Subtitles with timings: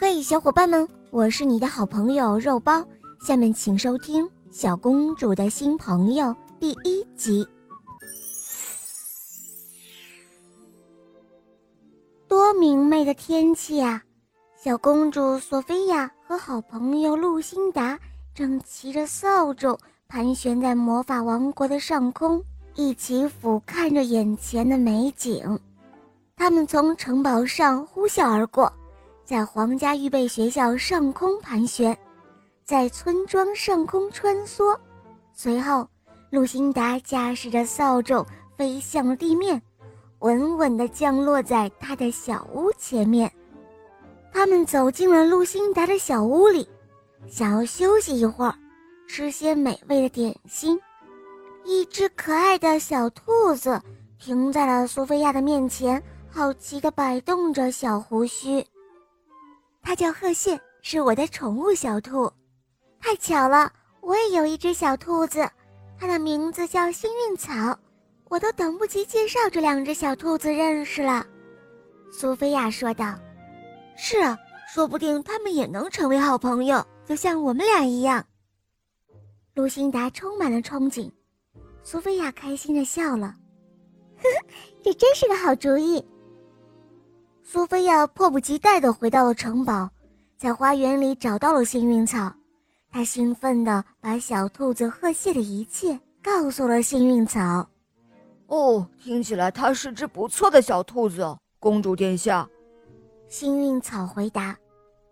[0.00, 2.86] 嘿，小伙伴们，我是你的好朋友肉包。
[3.20, 6.26] 下面请收听《小公主的新朋友》
[6.60, 7.44] 第一集。
[12.28, 14.00] 多明媚的天气啊！
[14.56, 17.98] 小公主索菲亚和好朋友露辛达
[18.32, 19.76] 正骑着扫帚
[20.06, 22.40] 盘旋在魔法王国的上空，
[22.76, 25.58] 一起俯瞰着眼前的美景。
[26.36, 28.72] 他们从城堡上呼啸而过。
[29.28, 31.94] 在皇家预备学校上空盘旋，
[32.64, 34.74] 在村庄上空穿梭，
[35.34, 35.86] 随后，
[36.30, 38.24] 露辛达驾驶着扫帚
[38.56, 39.60] 飞向地面，
[40.20, 43.30] 稳稳地降落在他的小屋前面。
[44.32, 46.66] 他们走进了露辛达的小屋里，
[47.26, 48.54] 想要休息一会儿，
[49.06, 50.80] 吃些美味的点心。
[51.66, 53.78] 一只可爱的小兔子
[54.18, 58.66] 停在了苏菲亚的面前，好奇地摆动着小胡须。
[59.88, 62.30] 它叫贺信，是我的宠物小兔。
[63.00, 63.72] 太巧了，
[64.02, 65.50] 我也有一只小兔子，
[65.98, 67.54] 它的名字叫幸运草。
[68.28, 71.26] 我都等不及介绍这两只小兔子认识了。
[72.12, 73.18] 苏菲亚说道
[73.96, 74.36] ：“是啊，
[74.70, 78.22] 说不定它们也能成为好朋友，就像我们俩一样。”
[79.56, 81.10] 露辛达充满了憧憬，
[81.82, 83.34] 苏菲亚开心地笑了
[84.20, 84.46] ：“呵呵，
[84.82, 86.04] 这真是个好主意。”
[87.50, 89.88] 苏菲亚迫不及待地回到了城堡，
[90.36, 92.30] 在花园里找到了幸运草。
[92.90, 97.66] 她兴奋地把小兔子贺谢的一切告诉了幸运草。
[98.48, 101.26] 哦，听起来它是只不错的小兔子，
[101.58, 102.46] 公主殿下。
[103.28, 104.54] 幸运草回答。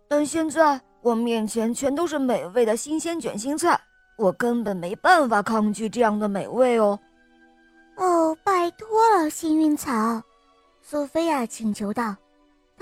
[0.06, 3.81] 但现在我面前全都是美味的新鲜卷心菜，
[4.19, 7.00] 我根本没办法抗拒这样的美味哦。
[7.97, 10.23] 哦，拜托了，幸运草，
[10.83, 12.15] 苏菲亚请求道。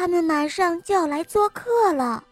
[0.04, 2.22] 他们马上就要来做客了。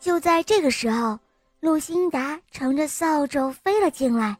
[0.00, 1.16] 就在这个时候，
[1.60, 4.36] 露辛达乘着扫帚飞了进来，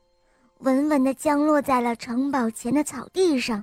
[0.58, 3.62] 稳稳地降落在了城堡前的草地上。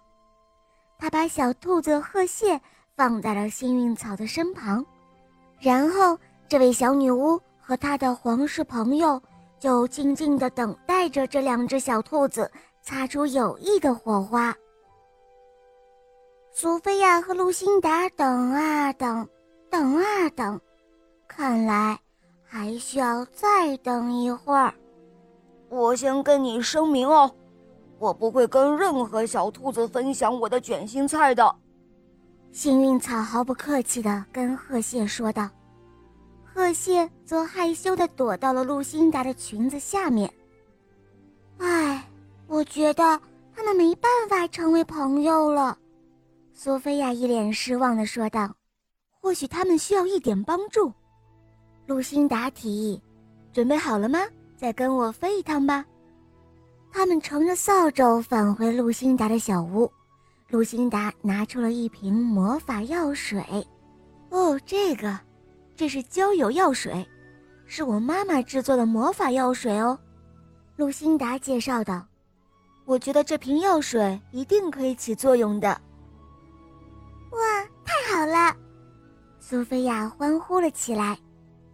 [0.97, 2.57] 他把小兔子鹤蟹
[2.95, 4.85] 放在了幸运草的身旁，
[5.59, 6.17] 然后
[6.47, 9.21] 这位小女巫和她的皇室朋友
[9.59, 12.49] 就静静地等待着这两只小兔子
[12.81, 14.55] 擦出友谊的火花。
[16.55, 19.27] 苏菲亚和露辛达等啊等，
[19.71, 20.61] 等啊等，
[21.27, 21.99] 看来
[22.43, 24.71] 还需要再等一会儿。
[25.67, 27.29] 我先跟你声明哦，
[27.97, 31.55] 我不会跟任何小兔子分享我的卷心菜的。
[32.51, 35.49] 幸运草毫不客气地跟鹤蟹说道，
[36.43, 40.31] 鹤蟹则害羞地躲到了露辛达的裙子下面。
[41.57, 42.07] 唉，
[42.45, 43.19] 我觉得
[43.55, 45.75] 他们没办法成为朋友了。
[46.55, 48.55] 苏菲亚一脸失望地说道
[49.19, 50.93] ：“或许他们需要一点帮助。”
[51.87, 53.01] 露辛达提议
[53.51, 54.19] ：“准备好了吗？
[54.55, 55.83] 再跟我飞一趟吧。”
[56.93, 59.91] 他们乘着扫帚返回露辛达的小屋。
[60.49, 63.43] 露辛达拿出了一瓶魔法药水。
[64.29, 65.19] “哦，这个，
[65.75, 67.05] 这是焦油药水，
[67.65, 69.97] 是我妈妈制作的魔法药水哦。”
[70.77, 72.05] 露辛达介绍道
[72.85, 75.81] ：“我觉得这瓶药水一定可以起作用的。”
[77.33, 78.55] 哇，太好了！
[79.39, 81.17] 苏菲亚欢呼了起来，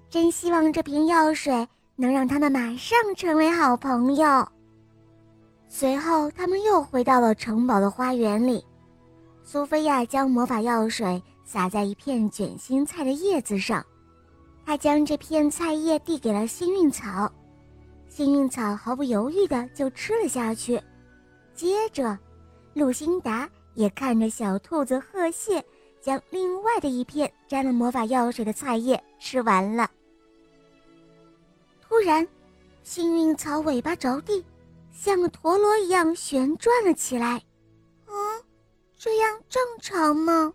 [0.09, 4.47] 真希望这瓶药水能让他们马上成为好朋友。
[5.67, 8.65] 随后，他们又回到了城堡的花园里。
[9.43, 13.85] 苏菲亚将魔法药水洒在一片卷心菜的叶子上，
[14.65, 17.31] 她将这片菜叶递给了幸运草，
[18.07, 20.81] 幸运草毫不犹豫地就吃了下去。
[21.53, 22.17] 接着，
[22.73, 23.47] 露辛达。
[23.79, 25.63] 也看着小兔子贺蟹
[26.01, 29.89] 将另外的一片沾了魔法药水的菜叶吃完了。
[31.79, 32.27] 突然，
[32.83, 34.43] 幸运草尾巴着地，
[34.91, 37.41] 像个陀螺一样旋转了起来。
[38.05, 38.43] 嗯，
[38.97, 40.53] 这样正常吗？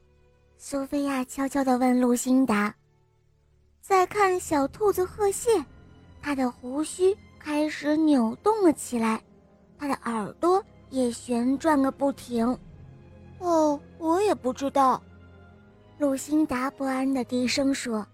[0.58, 2.74] 苏菲亚悄悄地问露辛达。
[3.80, 5.65] 再看小兔子贺蟹，
[6.20, 9.22] 它的胡须开始扭动了起来，
[9.78, 12.59] 它的耳朵也旋转个不停。
[13.39, 15.03] 哦，我也不知道，
[15.98, 18.07] 露辛达不安的低声说。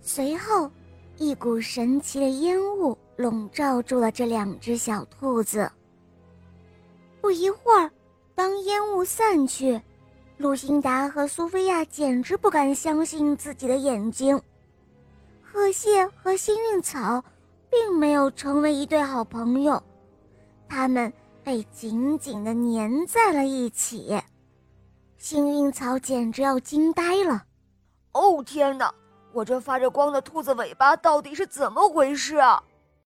[0.00, 0.70] 随后，
[1.16, 5.70] 一股神奇的烟雾笼罩住了这两只小兔子。
[7.20, 7.90] 不一会儿，
[8.34, 9.80] 当烟雾散去，
[10.38, 14.40] 露辛达和苏菲亚简直不敢相信自己的眼睛。
[15.40, 17.22] 鹤蟹和幸运草
[17.70, 19.80] 并没有成为一对好朋友，
[20.68, 21.12] 他们
[21.44, 24.20] 被紧紧地粘在了一起。
[25.22, 27.44] 幸运草简直要惊呆了！
[28.10, 28.92] 哦天哪，
[29.32, 32.60] 我这发着光的兔子尾巴到底是怎么回事啊？